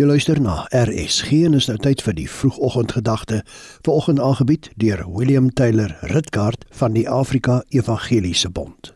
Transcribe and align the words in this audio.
Jy 0.00 0.06
luister 0.08 0.38
na 0.40 0.62
RSG 0.72 1.42
en 1.44 1.58
is 1.58 1.66
nou 1.68 1.74
tyd 1.76 2.00
vir 2.00 2.14
die 2.16 2.24
vroegoggendgedagte. 2.24 3.42
Vanoggend 3.84 4.22
aangebied 4.24 4.70
deur 4.80 5.02
William 5.04 5.50
Taylor 5.52 5.92
Ritkaart 6.00 6.64
van 6.78 6.96
die 6.96 7.04
Afrika 7.04 7.58
Evangeliese 7.68 8.48
Bond. 8.48 8.94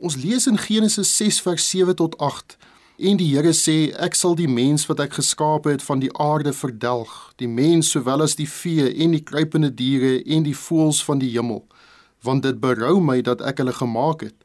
Ons 0.00 0.16
lees 0.16 0.48
in 0.48 0.56
Genesis 0.56 1.12
6 1.18 1.42
vers 1.44 1.68
7 1.68 1.98
tot 2.00 2.16
8 2.16 2.56
en 3.04 3.20
die 3.20 3.28
Here 3.34 3.52
sê 3.52 3.92
ek 4.00 4.16
sal 4.16 4.32
die 4.40 4.48
mens 4.48 4.88
wat 4.88 5.04
ek 5.04 5.20
geskaap 5.20 5.68
het 5.68 5.84
van 5.84 6.00
die 6.00 6.12
aarde 6.16 6.56
verdelg, 6.56 7.12
die 7.36 7.52
mens 7.60 7.92
sowel 7.92 8.24
as 8.24 8.40
die 8.40 8.48
vee 8.48 8.88
en 8.96 9.12
die 9.12 9.20
kruipende 9.20 9.74
diere 9.76 10.22
en 10.24 10.48
die 10.48 10.56
voëls 10.56 11.04
van 11.04 11.20
die 11.20 11.34
hemel, 11.36 11.66
want 12.24 12.48
dit 12.48 12.64
berou 12.64 12.96
my 13.04 13.20
dat 13.20 13.44
ek 13.44 13.60
hulle 13.60 13.76
gemaak 13.76 14.24
het. 14.24 14.38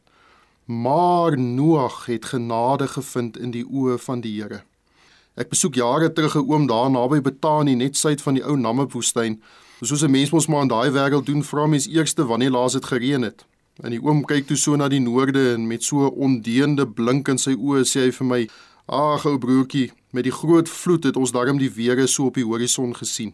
Maar 0.68 1.40
Noag 1.40 2.10
het 2.12 2.34
genade 2.36 2.92
gevind 3.00 3.40
in 3.40 3.56
die 3.56 3.64
oë 3.64 3.96
van 4.12 4.20
die 4.20 4.42
Here. 4.42 4.67
Ek 5.38 5.52
besoek 5.54 5.76
jare 5.78 6.10
terug 6.14 6.36
'n 6.36 6.50
oom 6.50 6.66
daar 6.68 6.90
naby 6.90 7.22
Betani 7.22 7.76
net 7.76 7.98
suid 7.98 8.22
van 8.22 8.34
die 8.34 8.44
ou 8.44 8.58
Namib 8.58 8.92
woestyn. 8.92 9.42
Soos 9.82 10.02
'n 10.04 10.12
mens 10.12 10.32
mos 10.32 10.48
maar 10.48 10.62
in 10.62 10.68
daai 10.68 10.90
wêreld 10.90 11.26
doen, 11.26 11.44
vra 11.44 11.68
mens 11.68 11.88
eers 11.88 12.14
wanneer 12.14 12.52
laas 12.52 12.74
dit 12.74 12.86
gereën 12.86 13.22
het. 13.22 13.46
En 13.84 13.92
die 13.92 14.02
oom 14.02 14.26
kyk 14.26 14.48
toe 14.48 14.58
so 14.58 14.76
na 14.76 14.88
die 14.88 15.00
noorde 15.00 15.54
en 15.54 15.68
met 15.68 15.84
so 15.84 16.08
'n 16.08 16.18
ondeende 16.18 16.88
blink 16.88 17.28
in 17.28 17.38
sy 17.38 17.54
oë 17.54 17.86
sê 17.86 18.00
hy 18.06 18.12
vir 18.12 18.26
my: 18.26 18.50
"Ag 18.88 19.26
ou 19.26 19.38
broertjie, 19.38 19.92
met 20.12 20.24
die 20.24 20.32
groot 20.32 20.70
vloed 20.70 21.04
het 21.04 21.18
ons 21.18 21.32
darm 21.32 21.58
die 21.58 21.74
weere 21.74 22.08
so 22.08 22.26
op 22.26 22.34
die 22.34 22.46
horison 22.46 22.96
gesien." 22.96 23.34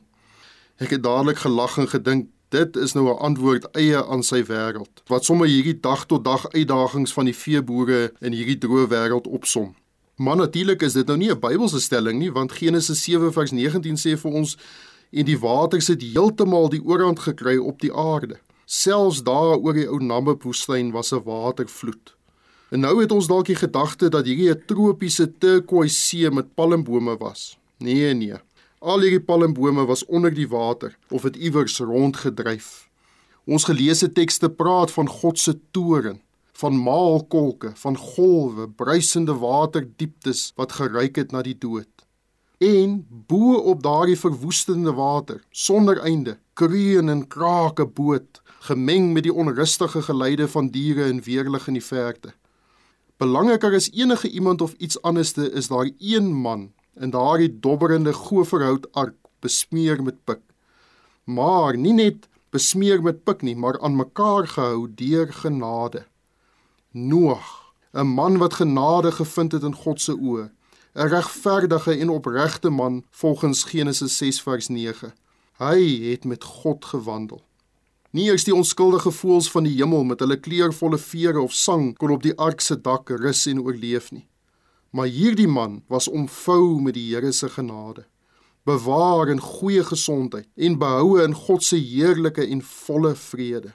Ek 0.80 0.90
het 0.90 1.04
dadelik 1.04 1.38
gelag 1.38 1.78
en 1.78 1.88
gedink 1.88 2.28
Dit 2.54 2.76
is 2.76 2.94
nou 2.94 3.10
'n 3.10 3.18
antwoord 3.18 3.72
eie 3.72 4.06
aan 4.06 4.24
sy 4.24 4.44
wêreld 4.44 5.02
wat 5.08 5.26
sommer 5.26 5.48
hierdie 5.48 5.80
dag 5.80 6.06
tot 6.06 6.24
dag 6.24 6.50
uitdagings 6.52 7.14
van 7.14 7.26
die 7.26 7.36
veeboere 7.36 8.14
in 8.20 8.32
hierdie 8.32 8.58
droë 8.58 8.88
wêreld 8.88 9.28
opsom. 9.28 9.76
Maar 10.16 10.36
natuurlik 10.36 10.82
is 10.82 10.94
dit 10.94 11.08
nou 11.08 11.18
nie 11.18 11.32
'n 11.32 11.40
Bybelse 11.40 11.80
stelling 11.80 12.20
nie, 12.20 12.32
want 12.32 12.52
Genesis 12.52 13.04
7 13.04 13.34
vers 13.34 13.52
19 13.52 13.98
sê 13.98 14.18
vir 14.18 14.32
ons 14.32 14.58
en 15.12 15.26
die 15.26 15.40
waters 15.40 15.88
het 15.88 16.02
heeltemal 16.02 16.70
die 16.70 16.84
oorhand 16.84 17.20
gekry 17.20 17.58
op 17.58 17.82
die 17.82 17.94
aarde. 17.94 18.38
Selfs 18.66 19.24
daar 19.24 19.58
oor 19.58 19.74
die 19.74 19.88
ou 19.90 20.00
Namib 20.04 20.44
woestyn 20.44 20.92
was 20.92 21.12
'n 21.14 21.24
watervloed. 21.24 22.16
En 22.70 22.80
nou 22.80 23.02
het 23.02 23.12
ons 23.12 23.28
dalk 23.28 23.46
die 23.46 23.56
gedagte 23.56 24.10
dat 24.10 24.26
hierdie 24.26 24.50
'n 24.50 24.64
tropiese 24.66 25.38
turquoise 25.38 25.96
see 25.96 26.30
met 26.32 26.54
palmbome 26.56 27.18
was. 27.18 27.58
Nee 27.78 28.14
nee. 28.14 28.38
Al 28.80 29.00
hierdie 29.00 29.22
palmbome 29.22 29.86
was 29.86 30.06
onder 30.06 30.34
die 30.34 30.48
water 30.48 30.98
of 31.10 31.24
het 31.24 31.36
iewers 31.36 31.80
rondgedryf. 31.80 32.90
Ons 33.46 33.64
geleesde 33.64 34.12
tekste 34.12 34.50
praat 34.50 34.92
van 34.92 35.08
God 35.08 35.40
se 35.40 35.60
toorn 35.72 36.22
van 36.64 36.78
maalkolke, 36.80 37.72
van 37.76 37.98
golwe, 37.98 38.70
bruisende 38.70 39.34
waterdieptes 39.36 40.52
wat 40.56 40.72
geruik 40.72 41.18
het 41.20 41.32
na 41.36 41.42
die 41.44 41.58
dood. 41.60 42.06
En 42.64 42.94
bo 43.10 43.58
op 43.74 43.82
daardie 43.84 44.16
verwoestende 44.20 44.94
water, 44.96 45.42
sonder 45.52 46.00
einde, 46.08 46.38
kreun 46.54 47.10
en 47.12 47.26
kraak 47.28 47.82
'n 47.84 47.92
boot, 47.94 48.42
gemeng 48.70 49.12
met 49.14 49.24
die 49.24 49.34
onrustige 49.34 50.02
geluide 50.02 50.48
van 50.48 50.70
diere 50.70 51.04
en 51.04 51.20
weerlig 51.24 51.68
in 51.68 51.74
die 51.74 51.84
verte. 51.84 52.32
Belangriker 53.18 53.76
as 53.76 53.92
enige 53.92 54.30
iemand 54.30 54.62
of 54.62 54.74
iets 54.78 55.02
anderste 55.02 55.52
is 55.52 55.68
daar 55.68 55.90
een 56.00 56.34
man 56.34 56.72
in 56.96 57.10
daardie 57.10 57.60
dobberende 57.60 58.14
goferhout 58.14 58.88
ark 58.92 59.16
besmeer 59.40 60.04
met 60.04 60.24
pik. 60.24 60.42
Maar 61.24 61.78
nie 61.78 61.94
net 61.94 62.28
besmeer 62.50 63.02
met 63.02 63.24
pik 63.24 63.42
nie, 63.42 63.56
maar 63.56 63.80
aan 63.82 63.96
mekaar 63.96 64.48
gehou 64.48 64.88
deur 64.96 65.34
genade. 65.34 66.06
Noag, 66.96 67.74
'n 67.92 68.06
man 68.06 68.38
wat 68.38 68.54
genade 68.54 69.12
gevind 69.12 69.52
het 69.52 69.64
in 69.64 69.76
God 69.76 70.02
se 70.02 70.12
oë, 70.12 70.52
'n 70.94 71.08
regverdige 71.08 71.98
en 71.98 72.10
opregte 72.10 72.70
man 72.70 73.04
volgens 73.10 73.64
Genesis 73.64 74.18
6 74.18 74.42
vers 74.42 74.68
9. 74.68 75.14
Hy 75.58 76.10
het 76.10 76.26
met 76.26 76.44
God 76.44 76.86
gewandel. 76.86 77.42
Nie 78.12 78.26
eers 78.30 78.44
die 78.44 78.56
onskuldige 78.56 79.12
voëls 79.12 79.52
van 79.52 79.64
die 79.64 79.74
hemel 79.76 80.04
met 80.04 80.20
hulle 80.20 80.40
kleurvolle 80.40 80.98
vere 80.98 81.42
of 81.42 81.54
sang 81.54 81.98
kon 81.98 82.12
op 82.12 82.24
die 82.24 82.38
ark 82.38 82.62
se 82.62 82.82
dak 82.82 83.10
rus 83.10 83.46
en 83.46 83.62
oorleef 83.62 84.12
nie. 84.12 84.28
Maar 84.90 85.08
hierdie 85.08 85.48
man 85.48 85.84
was 85.88 86.08
omvou 86.08 86.82
met 86.82 86.94
die 86.94 87.16
Here 87.16 87.32
se 87.32 87.50
genade, 87.50 88.06
bewaar 88.64 89.30
in 89.30 89.40
goeie 89.40 89.84
gesondheid 89.84 90.48
en 90.56 90.78
behoue 90.78 91.24
in 91.24 91.34
God 91.34 91.64
se 91.64 91.76
heerlike 91.76 92.48
en 92.48 92.62
volle 92.62 93.16
vrede. 93.16 93.74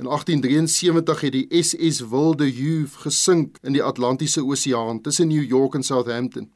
In 0.00 0.06
1873 0.06 1.20
het 1.20 1.32
die 1.32 1.62
SS 1.62 2.00
Wilde 2.08 2.52
Juve 2.52 2.98
gesink 2.98 3.58
in 3.62 3.72
die 3.72 3.82
Atlantiese 3.82 4.44
Oseaan 4.44 5.00
tussen 5.00 5.28
New 5.28 5.42
York 5.42 5.74
en 5.74 5.82
Southampton. 5.82 6.52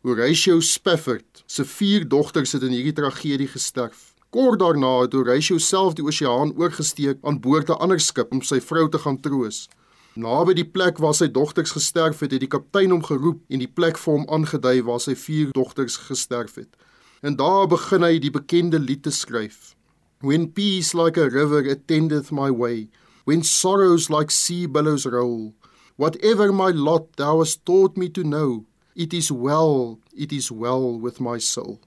Horatio 0.00 0.60
Spafford 0.60 1.42
se 1.46 1.64
vier 1.64 2.08
dogters 2.08 2.52
het 2.52 2.62
in 2.62 2.72
hierdie 2.72 2.94
tragedie 2.96 3.48
gesterf. 3.48 4.14
Kort 4.30 4.58
daarna 4.64 5.02
het 5.02 5.12
Horatio 5.12 5.58
self 5.58 5.98
die 6.00 6.04
oseaan 6.04 6.56
oorgesteek 6.56 7.20
aan 7.20 7.40
boord 7.40 7.68
'n 7.68 7.76
ander 7.76 8.00
skip 8.00 8.32
om 8.32 8.40
sy 8.42 8.60
vrou 8.60 8.88
te 8.88 8.98
gaan 8.98 9.20
troos. 9.20 9.68
Naby 10.14 10.54
die 10.54 10.70
plek 10.70 10.98
waar 10.98 11.14
sy 11.14 11.28
dogters 11.28 11.70
gesterf 11.70 12.20
het, 12.20 12.30
het 12.30 12.40
die 12.40 12.54
kaptein 12.56 12.90
hom 12.90 13.02
geroep 13.04 13.42
en 13.48 13.58
die 13.58 13.72
plek 13.74 13.98
vir 13.98 14.14
hom 14.14 14.28
aangedui 14.28 14.82
waar 14.82 15.00
sy 15.00 15.14
vier 15.14 15.52
dogters 15.52 15.96
gesterf 15.96 16.54
het. 16.54 16.76
En 17.20 17.36
daar 17.36 17.66
begin 17.66 18.02
hy 18.02 18.18
die 18.18 18.32
bekende 18.32 18.78
lied 18.78 19.02
te 19.02 19.10
skryf. 19.10 19.76
When 20.20 20.50
peace 20.50 20.94
like 20.94 21.16
a 21.16 21.30
river 21.30 21.60
attendeth 21.60 22.32
my 22.32 22.50
way, 22.50 22.88
when 23.24 23.44
sorrows 23.44 24.10
like 24.10 24.32
sea 24.32 24.66
billows 24.66 25.06
roll, 25.06 25.54
whatever 25.96 26.50
my 26.52 26.70
lot 26.70 27.14
thou 27.16 27.38
hast 27.38 27.64
taught 27.64 27.96
me 27.96 28.08
to 28.08 28.24
know, 28.24 28.64
it 28.96 29.14
is 29.14 29.30
well, 29.30 30.00
it 30.16 30.32
is 30.32 30.50
well 30.50 30.98
with 30.98 31.20
my 31.20 31.38
soul. 31.38 31.78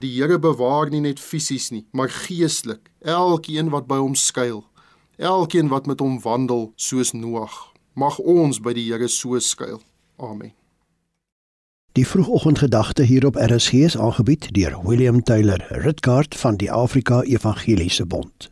Die 0.00 0.06
Here 0.06 0.38
bewaar 0.38 0.90
nie 0.90 1.00
net 1.02 1.18
fisies 1.18 1.72
nie, 1.74 1.82
maar 1.90 2.12
geestelik 2.14 2.92
elkeen 3.02 3.72
wat 3.74 3.88
by 3.90 3.98
hom 3.98 4.14
skuil, 4.14 4.62
elkeen 5.18 5.66
wat 5.72 5.90
met 5.90 5.98
hom 5.98 6.20
wandel 6.22 6.68
soos 6.78 7.10
Noag. 7.10 7.56
Mag 7.98 8.22
ons 8.22 8.62
by 8.62 8.76
die 8.78 8.86
Here 8.92 9.10
so 9.10 9.34
skuil. 9.42 9.82
Amen. 10.22 10.57
Die 11.98 12.06
vroegoggendgedagte 12.06 13.02
hier 13.02 13.26
op 13.26 13.34
RSG 13.34 13.72
is 13.72 13.98
aangebied 13.98 14.54
deur 14.54 14.78
William 14.82 15.22
Taylor 15.22 15.64
Ritkaart 15.68 16.34
van 16.34 16.56
die 16.56 16.72
Afrika 16.72 17.22
Evangeliese 17.22 18.06
Bond. 18.06 18.50